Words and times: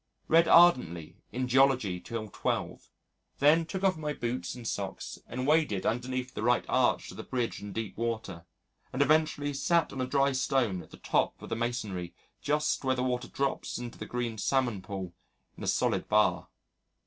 Read 0.27 0.47
ardently 0.47 1.17
in 1.31 1.47
Geology 1.47 1.99
till 1.99 2.27
twelve. 2.27 2.89
Then 3.37 3.67
took 3.67 3.83
off 3.83 3.97
my 3.97 4.13
boots 4.13 4.55
and 4.55 4.67
socks, 4.67 5.19
and 5.27 5.45
waded 5.45 5.85
underneath 5.85 6.33
the 6.33 6.41
right 6.41 6.65
arch 6.67 7.11
of 7.11 7.17
the 7.17 7.23
bridge 7.23 7.61
in 7.61 7.71
deep 7.71 7.95
water, 7.95 8.47
and 8.91 9.03
eventually 9.03 9.53
sat 9.53 9.93
on 9.93 10.01
a 10.01 10.07
dry 10.07 10.31
stone 10.31 10.81
at 10.81 10.89
the 10.89 10.97
top 10.97 11.39
of 11.39 11.49
the 11.49 11.55
masonry 11.55 12.15
just 12.41 12.83
where 12.83 12.95
the 12.95 13.03
water 13.03 13.27
drops 13.27 13.77
into 13.77 13.99
the 13.99 14.07
green 14.07 14.39
salmon 14.39 14.81
pool 14.81 15.13
in 15.55 15.63
a 15.63 15.67
solid 15.67 16.09
bar. 16.09 16.47